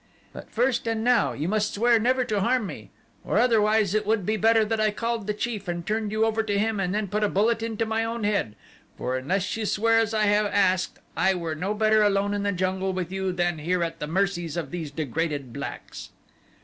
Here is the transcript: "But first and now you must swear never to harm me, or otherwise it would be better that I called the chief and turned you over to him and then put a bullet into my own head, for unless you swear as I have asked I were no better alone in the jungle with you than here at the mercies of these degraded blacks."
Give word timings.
"But 0.33 0.49
first 0.49 0.87
and 0.87 1.03
now 1.03 1.33
you 1.33 1.47
must 1.47 1.75
swear 1.75 1.99
never 1.99 2.23
to 2.23 2.39
harm 2.39 2.65
me, 2.65 2.89
or 3.23 3.37
otherwise 3.37 3.93
it 3.93 4.03
would 4.03 4.25
be 4.25 4.35
better 4.35 4.65
that 4.65 4.79
I 4.81 4.89
called 4.89 5.27
the 5.27 5.33
chief 5.35 5.67
and 5.67 5.85
turned 5.85 6.11
you 6.11 6.25
over 6.25 6.41
to 6.41 6.57
him 6.57 6.79
and 6.79 6.91
then 6.91 7.07
put 7.07 7.23
a 7.23 7.29
bullet 7.29 7.61
into 7.61 7.85
my 7.85 8.03
own 8.03 8.23
head, 8.23 8.55
for 8.97 9.15
unless 9.15 9.55
you 9.55 9.63
swear 9.67 9.99
as 9.99 10.11
I 10.15 10.23
have 10.23 10.47
asked 10.47 10.97
I 11.15 11.35
were 11.35 11.53
no 11.53 11.75
better 11.75 12.01
alone 12.01 12.33
in 12.33 12.41
the 12.41 12.51
jungle 12.51 12.93
with 12.93 13.11
you 13.11 13.31
than 13.31 13.59
here 13.59 13.83
at 13.83 13.99
the 13.99 14.07
mercies 14.07 14.57
of 14.57 14.71
these 14.71 14.89
degraded 14.89 15.53
blacks." 15.53 16.09